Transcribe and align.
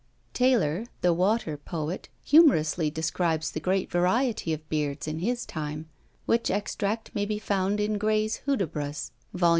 Taylor, 0.33 0.87
the 1.01 1.13
water 1.13 1.57
poet, 1.57 2.09
humorously 2.23 2.89
describes 2.89 3.51
the 3.51 3.59
great 3.59 3.91
variety 3.91 4.51
of 4.51 4.67
beards 4.67 5.07
in 5.07 5.19
his 5.19 5.45
time, 5.45 5.87
which 6.25 6.49
extract 6.49 7.13
may 7.13 7.27
be 7.27 7.37
found 7.37 7.79
in 7.79 7.99
Grey's 7.99 8.37
Hudibras, 8.47 9.11
Vol. 9.35 9.49